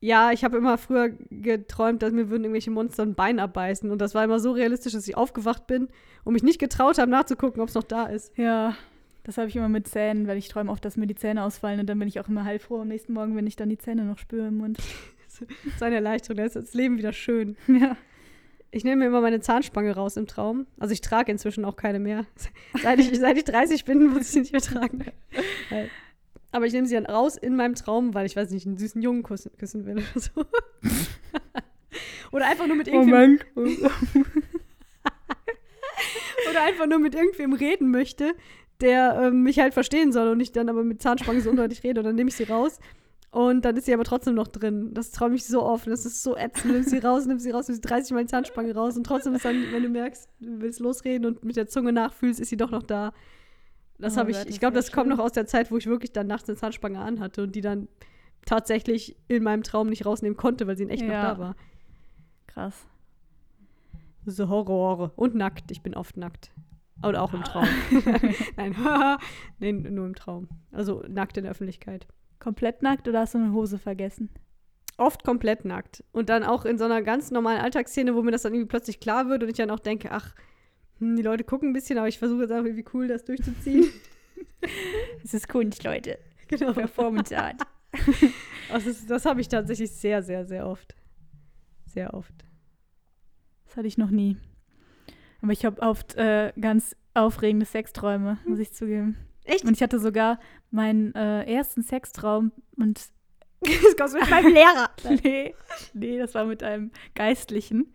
ja, 0.00 0.32
ich 0.32 0.44
habe 0.44 0.56
immer 0.56 0.78
früher 0.78 1.10
geträumt, 1.30 2.02
dass 2.02 2.12
mir 2.12 2.30
würden 2.30 2.44
irgendwelche 2.44 2.70
Monster 2.70 3.02
ein 3.02 3.14
Bein 3.14 3.38
abbeißen. 3.38 3.90
Und 3.90 4.00
das 4.00 4.14
war 4.14 4.24
immer 4.24 4.40
so 4.40 4.52
realistisch, 4.52 4.94
dass 4.94 5.06
ich 5.06 5.16
aufgewacht 5.16 5.66
bin 5.66 5.88
und 6.24 6.32
mich 6.32 6.42
nicht 6.42 6.58
getraut 6.58 6.98
habe, 6.98 7.10
nachzugucken, 7.10 7.60
ob 7.60 7.68
es 7.68 7.74
noch 7.74 7.84
da 7.84 8.06
ist. 8.06 8.36
Ja, 8.38 8.74
das 9.24 9.36
habe 9.36 9.48
ich 9.48 9.56
immer 9.56 9.68
mit 9.68 9.86
Zähnen, 9.86 10.26
weil 10.26 10.38
ich 10.38 10.48
träume 10.48 10.70
oft, 10.72 10.84
dass 10.84 10.96
mir 10.96 11.06
die 11.06 11.14
Zähne 11.14 11.44
ausfallen. 11.44 11.80
Und 11.80 11.86
dann 11.86 11.98
bin 11.98 12.08
ich 12.08 12.18
auch 12.18 12.28
immer 12.28 12.44
heilfroh 12.44 12.80
am 12.80 12.88
nächsten 12.88 13.12
Morgen, 13.12 13.36
wenn 13.36 13.46
ich 13.46 13.56
dann 13.56 13.68
die 13.68 13.78
Zähne 13.78 14.04
noch 14.04 14.18
spüre 14.18 14.48
im 14.48 14.58
Mund. 14.58 14.78
Das 15.40 15.74
ist 15.74 15.82
eine 15.82 15.94
Erleichterung, 15.94 16.36
da 16.36 16.44
ist 16.44 16.56
das 16.56 16.74
Leben 16.74 16.98
wieder 16.98 17.14
schön. 17.14 17.56
Ja. 17.68 17.96
Ich 18.72 18.84
nehme 18.84 18.96
mir 18.96 19.06
immer 19.06 19.20
meine 19.20 19.40
Zahnspange 19.40 19.94
raus 19.94 20.16
im 20.16 20.26
Traum. 20.26 20.66
Also 20.78 20.92
ich 20.92 21.00
trage 21.00 21.32
inzwischen 21.32 21.64
auch 21.64 21.76
keine 21.76 21.98
mehr. 21.98 22.26
Seit 22.82 23.00
ich, 23.00 23.18
seit 23.18 23.36
ich 23.38 23.44
30 23.44 23.84
bin, 23.84 24.06
muss 24.08 24.22
ich 24.22 24.28
sie 24.28 24.40
nicht 24.40 24.52
mehr 24.52 24.60
tragen. 24.60 25.04
Aber 26.52 26.66
ich 26.66 26.72
nehme 26.72 26.86
sie 26.86 26.94
dann 26.94 27.06
raus 27.06 27.36
in 27.36 27.56
meinem 27.56 27.74
Traum, 27.74 28.14
weil 28.14 28.26
ich 28.26 28.36
weiß 28.36 28.50
nicht, 28.50 28.66
einen 28.66 28.78
süßen 28.78 29.00
Jungen 29.00 29.22
küssen, 29.22 29.52
küssen 29.58 29.86
will 29.86 29.98
oder 29.98 30.20
so. 30.20 30.30
oder 32.32 32.46
einfach 32.46 32.66
nur 32.66 32.76
mit 32.76 32.88
irgendwem 32.88 33.38
oder 36.50 36.62
einfach 36.62 36.86
nur 36.86 36.98
mit 36.98 37.14
irgendwem 37.14 37.52
reden 37.52 37.90
möchte, 37.90 38.34
der 38.80 39.20
ähm, 39.22 39.42
mich 39.42 39.58
halt 39.58 39.74
verstehen 39.74 40.12
soll 40.12 40.28
und 40.28 40.40
ich 40.40 40.52
dann 40.52 40.68
aber 40.68 40.82
mit 40.82 41.02
Zahnspange 41.02 41.40
so 41.40 41.50
undeutlich 41.50 41.84
rede 41.84 42.00
und 42.00 42.06
dann 42.06 42.16
nehme 42.16 42.30
ich 42.30 42.36
sie 42.36 42.44
raus 42.44 42.78
und 43.30 43.64
dann 43.64 43.76
ist 43.76 43.86
sie 43.86 43.94
aber 43.94 44.04
trotzdem 44.04 44.34
noch 44.34 44.48
drin. 44.48 44.92
Das 44.92 45.12
träume 45.12 45.36
ich 45.36 45.44
so 45.44 45.62
oft. 45.62 45.86
Das 45.86 46.04
ist 46.04 46.22
so 46.22 46.36
ätzend. 46.36 46.72
Nimm 46.72 46.82
sie 46.82 46.98
raus, 46.98 47.26
nimm 47.26 47.38
sie 47.38 47.50
raus, 47.50 47.68
nimm 47.68 47.76
sie 47.76 47.80
30 47.80 48.12
Mal 48.12 48.24
die 48.24 48.30
Zahnspange 48.30 48.74
raus 48.74 48.96
und 48.96 49.04
trotzdem 49.04 49.34
ist 49.34 49.44
dann, 49.44 49.66
wenn 49.70 49.84
du 49.84 49.88
merkst, 49.88 50.28
du 50.40 50.60
willst 50.60 50.80
losreden 50.80 51.26
und 51.26 51.44
mit 51.44 51.56
der 51.56 51.68
Zunge 51.68 51.92
nachfühlst, 51.92 52.40
ist 52.40 52.48
sie 52.48 52.56
doch 52.56 52.72
noch 52.72 52.82
da. 52.82 53.12
Das 54.00 54.16
Oh 54.16 54.20
habe 54.20 54.30
ich, 54.30 54.38
ich 54.46 54.60
glaube, 54.60 54.74
das 54.74 54.92
kommt 54.92 55.08
noch 55.08 55.18
aus 55.18 55.32
der 55.32 55.46
Zeit, 55.46 55.70
wo 55.70 55.76
ich 55.76 55.86
wirklich 55.86 56.12
dann 56.12 56.26
nachts 56.26 56.48
eine 56.48 56.56
Zahnspange 56.56 56.98
anhatte 57.00 57.42
und 57.42 57.54
die 57.54 57.60
dann 57.60 57.88
tatsächlich 58.46 59.16
in 59.28 59.42
meinem 59.42 59.62
Traum 59.62 59.88
nicht 59.88 60.06
rausnehmen 60.06 60.36
konnte, 60.36 60.66
weil 60.66 60.76
sie 60.76 60.84
in 60.84 60.88
echt 60.90 61.02
noch 61.02 61.12
Ja. 61.12 61.34
da 61.34 61.38
war. 61.38 61.56
Krass. 62.46 62.86
So 64.26 64.48
Horror. 64.48 65.12
Und 65.16 65.34
nackt. 65.34 65.70
Ich 65.70 65.82
bin 65.82 65.94
oft 65.94 66.16
nackt. 66.16 66.50
Oder 67.02 67.22
auch 67.22 67.32
im 67.32 67.42
Traum. 67.44 67.66
Nein, 68.56 68.74
nee, 69.58 69.72
nur 69.72 70.06
im 70.06 70.14
Traum. 70.14 70.48
Also 70.72 71.02
nackt 71.08 71.36
in 71.36 71.44
der 71.44 71.52
Öffentlichkeit. 71.52 72.06
Komplett 72.38 72.82
nackt 72.82 73.08
oder 73.08 73.20
hast 73.20 73.34
du 73.34 73.38
eine 73.38 73.52
Hose 73.52 73.78
vergessen? 73.78 74.30
Oft 74.96 75.24
komplett 75.24 75.64
nackt. 75.64 76.04
Und 76.12 76.28
dann 76.28 76.44
auch 76.44 76.64
in 76.66 76.76
so 76.78 76.84
einer 76.84 77.00
ganz 77.02 77.30
normalen 77.30 77.60
Alltagsszene, 77.60 78.14
wo 78.14 78.22
mir 78.22 78.32
das 78.32 78.42
dann 78.42 78.52
irgendwie 78.52 78.68
plötzlich 78.68 79.00
klar 79.00 79.28
wird 79.28 79.42
und 79.42 79.48
ich 79.48 79.56
dann 79.56 79.70
auch 79.70 79.78
denke, 79.78 80.10
ach, 80.12 80.34
hm, 81.00 81.16
die 81.16 81.22
Leute 81.22 81.44
gucken 81.44 81.70
ein 81.70 81.72
bisschen, 81.72 81.98
aber 81.98 82.08
ich 82.08 82.18
versuche 82.18 82.42
jetzt 82.42 82.52
auch 82.52 82.64
irgendwie 82.64 82.84
cool, 82.94 83.08
das 83.08 83.24
durchzuziehen. 83.24 83.88
Das 85.22 85.32
ist 85.32 85.48
Kunst, 85.48 85.84
Leute. 85.84 86.18
genau. 86.48 86.74
Performance 86.74 87.36
Art. 87.36 87.62
Also 88.70 88.88
das 88.90 89.06
das 89.06 89.24
habe 89.24 89.40
ich 89.40 89.48
tatsächlich 89.48 89.90
sehr, 89.90 90.22
sehr, 90.22 90.44
sehr 90.44 90.66
oft. 90.66 90.94
Sehr 91.86 92.14
oft. 92.14 92.44
Das 93.64 93.76
hatte 93.76 93.88
ich 93.88 93.98
noch 93.98 94.10
nie. 94.10 94.36
Aber 95.42 95.50
ich 95.52 95.64
habe 95.64 95.80
oft 95.82 96.14
äh, 96.16 96.52
ganz 96.60 96.94
aufregende 97.14 97.66
Sexträume, 97.66 98.38
muss 98.44 98.60
ich 98.60 98.72
zugeben. 98.72 99.16
Echt? 99.44 99.64
Und 99.64 99.72
ich 99.72 99.82
hatte 99.82 99.98
sogar 99.98 100.38
meinen 100.70 101.14
äh, 101.14 101.52
ersten 101.52 101.82
Sextraum 101.82 102.52
und 102.76 103.00
Das 103.82 103.96
kommt 103.96 104.20
mit 104.20 104.30
meinem 104.30 104.54
Lehrer. 104.54 104.90
nee, 105.22 105.54
nee, 105.92 106.18
das 106.18 106.34
war 106.34 106.44
mit 106.44 106.62
einem 106.62 106.90
Geistlichen. 107.14 107.94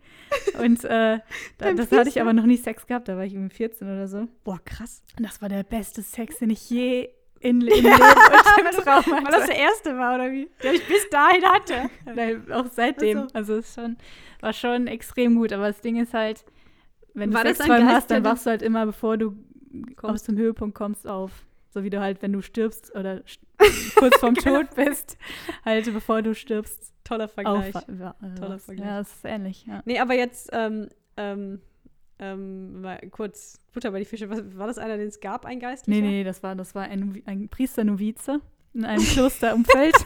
Und 0.60 0.84
äh, 0.84 1.18
da, 1.58 1.72
das 1.72 1.90
hatte 1.92 2.08
ich 2.08 2.20
aber 2.20 2.32
noch 2.32 2.46
nie 2.46 2.56
Sex 2.56 2.86
gehabt, 2.86 3.08
da 3.08 3.16
war 3.16 3.24
ich 3.24 3.34
irgendwie 3.34 3.54
14 3.54 3.88
oder 3.88 4.06
so. 4.08 4.28
Boah, 4.44 4.60
krass. 4.64 5.02
Und 5.18 5.26
das 5.26 5.42
war 5.42 5.48
der 5.48 5.64
beste 5.64 6.02
Sex, 6.02 6.38
den 6.38 6.50
ich 6.50 6.70
je 6.70 7.10
in, 7.40 7.60
im 7.60 7.66
Leben 7.66 7.86
und 7.86 7.94
im 7.94 8.82
Traum 8.82 9.04
hatte. 9.04 9.24
Weil 9.24 9.32
das 9.32 9.46
der 9.46 9.56
erste 9.56 9.96
war, 9.98 10.14
oder 10.14 10.30
wie? 10.30 10.48
Der 10.62 10.74
ich 10.74 10.86
bis 10.86 11.08
dahin 11.10 11.44
hatte. 11.44 11.90
Nein, 12.14 12.50
auch 12.52 12.66
seitdem. 12.70 13.28
Also 13.32 13.56
es 13.56 13.74
schon, 13.74 13.96
war 14.40 14.52
schon 14.52 14.86
extrem 14.86 15.34
gut. 15.36 15.52
Aber 15.52 15.66
das 15.66 15.80
Ding 15.80 16.00
ist 16.00 16.14
halt, 16.14 16.44
wenn 17.14 17.32
War 17.32 17.42
du 17.44 17.48
Sexträume 17.54 17.80
Geist, 17.80 17.94
hast, 17.94 18.10
dann 18.10 18.24
wachst 18.24 18.46
du 18.46 18.50
halt 18.50 18.62
immer, 18.62 18.86
bevor 18.86 19.16
du 19.16 19.36
Kommst. 19.96 20.14
aus 20.14 20.22
dem 20.24 20.38
Höhepunkt 20.38 20.74
kommst, 20.76 21.06
auf. 21.06 21.44
So 21.76 21.84
wie 21.84 21.90
du 21.90 22.00
halt, 22.00 22.22
wenn 22.22 22.32
du 22.32 22.40
stirbst 22.40 22.94
oder 22.96 23.22
st 23.28 23.38
kurz 23.96 24.16
vorm 24.16 24.32
Genau. 24.32 24.62
Tod 24.62 24.74
bist, 24.76 25.18
halt 25.62 25.92
bevor 25.92 26.22
du 26.22 26.34
stirbst, 26.34 26.94
Toller 27.04 27.28
Vergleich. 27.28 27.76
auf. 27.76 27.84
Ja, 27.86 28.16
Toller. 28.40 28.58
Vergleich. 28.58 28.86
Ja, 28.88 28.98
das 29.00 29.12
ist 29.12 29.24
ähnlich, 29.26 29.66
ja. 29.66 29.82
Nee, 29.84 29.98
aber 29.98 30.14
jetzt, 30.14 30.48
ähm, 30.54 30.88
ähm, 31.18 31.60
ähm, 32.18 32.80
mal 32.80 32.98
kurz 33.10 33.60
Butter 33.74 33.90
bei 33.90 33.98
die 33.98 34.06
Fische. 34.06 34.30
Was, 34.30 34.56
war 34.56 34.68
das 34.68 34.78
einer, 34.78 34.96
den 34.96 35.08
es 35.08 35.20
gab, 35.20 35.44
ein 35.44 35.60
Geistlicher? 35.60 36.00
Nee, 36.00 36.08
nee, 36.08 36.24
das 36.24 36.42
war, 36.42 36.54
das 36.54 36.74
war 36.74 36.84
ein, 36.84 37.22
ein 37.26 37.50
Priester-Novize 37.50 38.40
in 38.72 38.86
einem 38.86 39.04
Klosterumfeld. 39.04 39.96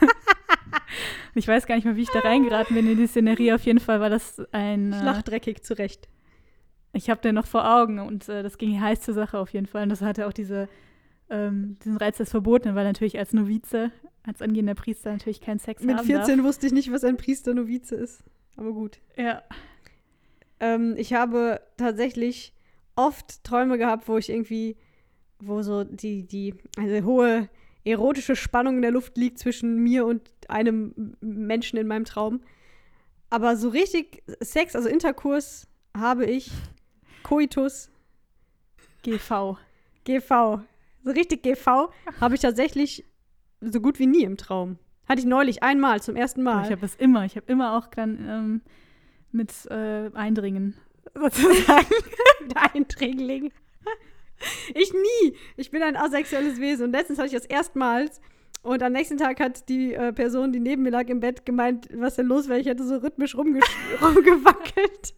ich 1.36 1.46
weiß 1.46 1.68
gar 1.68 1.76
nicht 1.76 1.84
mehr, 1.84 1.94
wie 1.94 2.02
ich 2.02 2.10
da 2.10 2.18
reingeraten 2.18 2.74
bin 2.74 2.90
in 2.90 2.98
die 2.98 3.06
Szenerie. 3.06 3.52
Auf 3.52 3.62
jeden 3.62 3.78
Fall 3.78 4.00
war 4.00 4.10
das 4.10 4.42
ein. 4.50 4.92
Ich 4.92 5.46
Äh, 5.46 5.54
zurecht. 5.60 6.08
Ich 6.92 7.08
habe 7.08 7.20
den 7.20 7.36
noch 7.36 7.46
vor 7.46 7.78
Augen 7.80 8.00
und 8.00 8.28
äh, 8.28 8.42
das 8.42 8.58
ging 8.58 8.80
heiß 8.80 9.02
zur 9.02 9.14
Sache 9.14 9.38
auf 9.38 9.50
jeden 9.50 9.66
Fall. 9.66 9.84
Und 9.84 9.90
das 9.90 10.02
hatte 10.02 10.26
auch 10.26 10.32
diese, 10.32 10.68
ähm, 11.30 11.76
diesen 11.82 11.96
Reiz 11.96 12.18
des 12.18 12.30
Verbotenen, 12.30 12.74
weil 12.74 12.84
natürlich 12.84 13.18
als 13.18 13.32
Novize, 13.32 13.92
als 14.24 14.42
angehender 14.42 14.74
Priester 14.74 15.12
natürlich 15.12 15.40
keinen 15.40 15.58
Sex 15.58 15.82
Mit 15.82 15.96
haben 15.96 16.06
14 16.06 16.44
wusste 16.44 16.66
ich 16.66 16.72
nicht, 16.72 16.92
was 16.92 17.04
ein 17.04 17.16
Priester-Novize 17.16 17.94
ist. 17.94 18.22
Aber 18.56 18.72
gut. 18.72 19.00
darf. 19.16 19.26
Ja. 19.26 19.42
Ähm, 20.60 20.94
ich 20.98 21.14
habe 21.14 21.60
tatsächlich 21.76 22.52
oft 22.96 23.42
Träume 23.44 23.78
gehabt, 23.78 24.08
wo 24.08 24.18
ich 24.18 24.28
irgendwie, 24.28 24.76
wo 25.38 25.62
so 25.62 25.84
die, 25.84 26.26
die, 26.26 26.54
eine 26.76 27.04
hohe 27.04 27.48
erotische 27.84 28.36
Spannung 28.36 28.76
in 28.76 28.82
der 28.82 28.90
Luft 28.90 29.16
liegt 29.16 29.38
zwischen 29.38 29.76
mir 29.76 30.04
und 30.04 30.30
einem 30.48 31.16
Menschen 31.20 31.78
in 31.78 31.86
meinem 31.86 32.04
Traum. 32.04 32.42
Aber 33.30 33.56
so 33.56 33.68
richtig 33.70 34.22
Sex, 34.40 34.76
also 34.76 34.88
Interkurs, 34.88 35.66
habe 35.96 36.26
ich 36.26 36.50
Coitus 37.22 37.90
GV. 39.02 39.56
GV. 40.04 40.62
So 41.02 41.10
richtig 41.12 41.42
GV 41.42 41.90
habe 42.20 42.34
ich 42.34 42.40
tatsächlich 42.40 43.04
so 43.60 43.80
gut 43.80 43.98
wie 43.98 44.06
nie 44.06 44.24
im 44.24 44.36
Traum. 44.36 44.78
Hatte 45.08 45.20
ich 45.20 45.26
neulich 45.26 45.62
einmal, 45.62 46.00
zum 46.02 46.16
ersten 46.16 46.42
Mal. 46.42 46.64
Ich 46.64 46.70
habe 46.70 46.80
das 46.80 46.94
immer. 46.94 47.24
Ich 47.24 47.36
habe 47.36 47.50
immer 47.50 47.76
auch 47.76 47.88
dann 47.88 48.26
ähm, 48.28 48.60
mit 49.32 49.52
äh, 49.70 50.10
Eindringen 50.14 50.76
sozusagen. 51.14 51.86
mit 52.42 52.56
Einträgling. 52.56 53.52
Ich 54.74 54.92
nie. 54.92 55.36
Ich 55.56 55.70
bin 55.70 55.82
ein 55.82 55.96
asexuelles 55.96 56.60
Wesen. 56.60 56.86
Und 56.86 56.92
letztens 56.92 57.18
hatte 57.18 57.26
ich 57.26 57.34
das 57.34 57.46
erstmals. 57.46 58.20
Und 58.62 58.82
am 58.82 58.92
nächsten 58.92 59.16
Tag 59.16 59.40
hat 59.40 59.68
die 59.68 59.94
äh, 59.94 60.12
Person, 60.12 60.52
die 60.52 60.60
neben 60.60 60.82
mir 60.82 60.90
lag 60.90 61.08
im 61.08 61.20
Bett, 61.20 61.46
gemeint, 61.46 61.88
was 61.94 62.16
denn 62.16 62.26
los 62.26 62.48
wäre. 62.48 62.60
Ich 62.60 62.66
hätte 62.66 62.84
so 62.84 62.96
rhythmisch 62.96 63.34
rumge 63.36 63.60
rumgewackelt. 64.02 65.14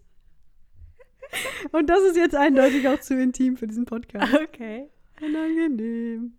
Und 1.72 1.88
das 1.88 2.02
ist 2.02 2.16
jetzt 2.16 2.34
eindeutig 2.34 2.86
auch 2.88 3.00
zu 3.00 3.20
intim 3.20 3.56
für 3.56 3.66
diesen 3.66 3.84
Podcast. 3.84 4.32
okay. 4.34 4.88
Unangenehm. 5.20 6.32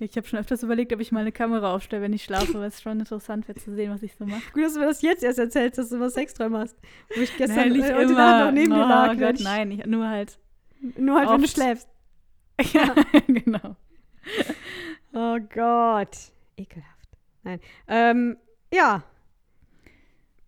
Ich 0.00 0.16
habe 0.16 0.26
schon 0.26 0.38
öfters 0.38 0.62
überlegt, 0.62 0.92
ob 0.92 1.00
ich 1.00 1.10
mal 1.10 1.20
eine 1.20 1.32
Kamera 1.32 1.74
aufstelle, 1.74 2.02
wenn 2.02 2.12
ich 2.12 2.22
schlafe, 2.22 2.54
weil 2.54 2.68
es 2.68 2.80
schon 2.80 3.00
interessant 3.00 3.48
wäre 3.48 3.58
zu 3.58 3.74
sehen, 3.74 3.92
was 3.92 4.02
ich 4.02 4.14
so 4.14 4.24
mache. 4.24 4.42
Gut, 4.52 4.62
dass 4.62 4.74
du 4.74 4.80
mir 4.80 4.86
das 4.86 5.02
jetzt 5.02 5.24
erst 5.24 5.40
erzählst, 5.40 5.78
dass 5.78 5.88
du 5.88 5.98
was 5.98 6.14
Sexträume 6.14 6.58
hast. 6.58 6.76
Wo 7.14 7.20
ich 7.20 7.36
gestern 7.36 7.56
Nein, 7.56 7.72
nicht 7.72 7.88
äh, 7.88 7.94
heute 7.94 8.12
immer. 8.12 8.44
Noch 8.44 8.52
neben 8.52 8.72
oh 8.72 8.76
dir 8.76 8.86
lag. 8.86 9.18
Gott, 9.18 9.34
ich, 9.34 9.44
nein, 9.44 9.70
ich, 9.72 9.86
nur 9.86 10.08
halt. 10.08 10.38
Nur 10.96 11.16
halt, 11.18 11.30
wenn 11.30 11.38
du 11.38 11.44
Oft. 11.44 11.54
schläfst. 11.54 11.88
ja, 12.72 12.94
genau. 13.26 13.76
Oh 15.12 15.38
Gott. 15.52 16.16
Ekelhaft. 16.56 17.08
Nein. 17.42 17.60
Ähm, 17.88 18.36
ja. 18.72 19.02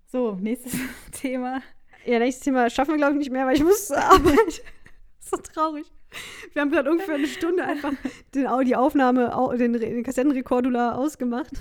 So, 0.06 0.36
nächstes 0.40 0.76
Thema. 1.12 1.60
Ja, 2.04 2.18
nächstes 2.18 2.44
Thema 2.44 2.70
schaffen 2.70 2.92
wir, 2.92 2.98
glaube 2.98 3.14
ich, 3.14 3.18
nicht 3.18 3.32
mehr, 3.32 3.46
weil 3.46 3.56
ich 3.56 3.64
muss 3.64 3.88
zur 3.88 3.98
Arbeit. 3.98 4.62
so 5.18 5.36
traurig. 5.36 5.86
Wir 6.52 6.62
haben 6.62 6.70
gerade 6.70 6.90
ungefähr 6.90 7.14
eine 7.16 7.26
Stunde 7.26 7.64
einfach 7.64 7.92
den, 8.34 8.46
die 8.64 8.76
Aufnahme, 8.76 9.36
au- 9.36 9.52
den, 9.54 9.72
den 9.74 10.02
Kassettenrekordula 10.02 10.94
ausgemacht 10.96 11.52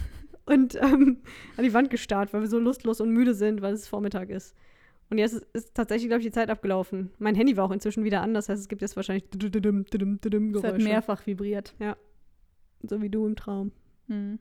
und 0.46 0.75
ähm, 0.82 1.18
an 1.58 1.63
die 1.63 1.74
Wand 1.74 1.89
gestarrt, 1.89 2.34
weil 2.34 2.41
wir 2.41 2.48
so 2.48 2.58
lustlos 2.60 3.00
und 3.01 3.12
müde 3.12 3.34
sind, 3.36 3.62
weil 3.62 3.74
es 3.74 3.88
Vormittag 3.88 4.29
ist. 4.29 4.56
Und 5.12 5.18
jetzt 5.18 5.34
ist, 5.34 5.46
ist 5.53 5.75
tatsächlich, 5.75 6.08
glaube 6.10 6.22
ich, 6.22 6.27
die 6.27 6.32
Zeit 6.32 6.50
abgelaufen. 6.50 7.12
Mein 7.20 7.36
Handy 7.36 7.58
war 7.58 7.65
auch 7.65 7.72
inzwischen 7.72 8.03
wieder 8.03 8.22
an, 8.22 8.34
das 8.34 8.48
heißt, 8.50 8.62
es 8.62 8.68
gibt 8.70 8.82
jetzt 8.82 8.96
wahrscheinlich 8.96 9.25
Es 10.60 10.63
hat 10.63 10.74
mehrfach 10.84 11.25
vibriert. 11.27 11.74
So 12.84 13.01
wie 13.01 13.10
du 13.10 13.25
im 13.27 13.36
Traum. 13.36 13.72
Hm. 14.08 14.39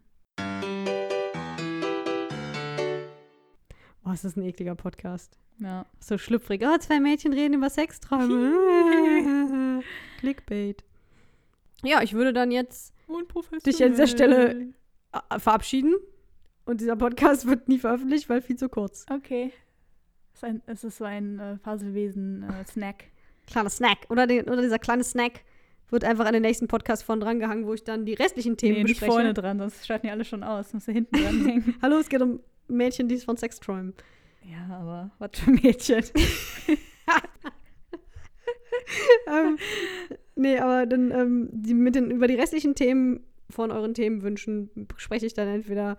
Oh, 4.05 4.12
ist 4.12 4.25
das 4.25 4.37
ein 4.37 4.43
ekliger 4.43 4.75
Podcast. 4.75 5.38
Ja. 5.59 5.85
So 6.00 6.17
schlüpfrig. 6.19 6.62
Oh, 6.65 6.79
zwei 6.79 7.00
Mädchen 7.00 7.33
reden 7.33 7.55
über 7.55 7.69
Sexträume. 7.69 8.55
Clickbait. 10.20 10.85
Ja, 11.82 12.02
ich 12.02 12.14
würde 12.14 12.32
dann 12.32 12.50
jetzt. 12.50 12.94
Dich 13.64 13.82
an 13.82 13.90
dieser 13.92 14.06
Stelle- 14.06 14.68
äh, 15.12 15.38
verabschieden. 15.38 15.94
Und 16.64 16.80
dieser 16.82 16.97
Podcast 16.97 17.47
wird 17.47 17.68
nie 17.68 17.78
veröffentlicht, 17.78 18.28
weil 18.28 18.42
viel 18.42 18.56
zu 18.56 18.68
kurz. 18.68 19.06
Okay. 19.11 19.52
Es 20.35 20.42
ist, 20.42 20.44
ein, 20.44 20.62
es 20.66 20.85
ist 20.85 20.99
so 20.99 21.04
ein 21.04 21.38
äh, 21.38 21.56
Faselwesen-Snack. 21.58 23.04
Kleiner 23.47 23.70
Snack. 23.70 23.99
Oder, 24.11 24.26
den, 24.26 24.44
oder 24.49 24.61
dieser 24.61 24.78
kleine 24.78 25.02
Snack 25.02 25.40
wird 25.88 26.04
einfach 26.04 26.26
an 26.26 26.35
den 26.35 26.42
nächsten 26.42 26.68
Podcast 26.68 27.02
von 27.04 27.20
drangehangen, 27.20 27.66
wo 27.66 27.73
ich 27.73 27.85
dann 27.85 28.04
die 28.04 28.12
restlichen 28.12 28.58
Themen 28.58 28.75
nee, 28.75 28.82
nicht 28.82 28.92
bespreche. 29.00 29.12
vorne 29.12 29.32
dran, 29.32 29.58
sonst 29.58 29.87
schalten 29.87 30.06
die 30.06 30.11
alle 30.11 30.26
schon 30.26 30.42
aus. 30.42 30.75
Musst 30.75 30.88
du 30.88 30.92
hinten 30.92 31.16
dran 31.16 31.47
hängen. 31.47 31.75
Hallo, 31.82 31.97
es 31.97 32.11
geht 32.11 32.20
um 32.20 32.40
Mädchen, 32.68 33.08
die 33.08 33.14
es 33.14 33.25
von 33.25 33.38
Sex 33.38 33.58
träumen. 33.58 33.94
ja, 34.44 34.76
aber 34.76 35.11
was 35.18 35.30
für 35.40 35.50
Mädchen. 35.50 36.04
ähm, 39.26 39.59
nee, 40.35 40.59
aber 40.59 40.87
dann 40.87 41.11
ähm, 41.11 41.49
die, 41.52 41.75
mit 41.75 41.95
den, 41.95 42.11
über 42.11 42.26
die 42.26 42.35
restlichen 42.35 42.75
Themen 42.75 43.21
von 43.50 43.71
euren 43.71 43.95
Themenwünschen 43.95 44.71
spreche 44.97 45.26
ich 45.26 45.35
dann 45.35 45.49
entweder 45.49 45.99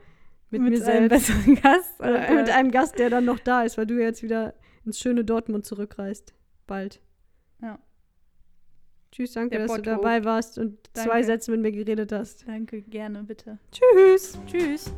mit, 0.51 0.62
mir 0.62 0.67
einem 0.67 0.77
selbst 0.77 1.10
besseren 1.10 1.55
Gast. 1.55 2.00
oder 2.00 2.34
mit 2.34 2.50
einem 2.50 2.72
Gast, 2.72 2.98
der 3.00 3.10
dann 3.10 3.25
noch 3.25 3.39
da 3.39 3.63
ist, 3.63 3.77
weil 3.77 3.86
du 3.86 4.00
jetzt 4.00 4.24
wieder 4.24 4.53
ins 4.86 5.00
schöne 5.00 5.24
Dortmund 5.24 5.65
zurückreist. 5.65 6.34
Bald. 6.67 7.01
Ja. 7.62 7.79
Tschüss, 9.12 9.34
danke, 9.34 9.51
Der 9.58 9.60
dass 9.67 9.72
du 9.72 9.81
Bottrop. 9.81 10.01
dabei 10.01 10.24
warst 10.24 10.58
und 10.60 10.77
zwei 10.93 11.10
Danke. 11.10 11.25
Sätze 11.25 11.51
mit 11.51 11.62
mir 11.62 11.72
geredet 11.72 12.12
hast. 12.12 12.48
Danke, 12.48 12.81
gerne, 12.81 13.24
bitte. 13.24 13.58
Tschüss. 13.72 14.38
Tschüss. 14.48 14.93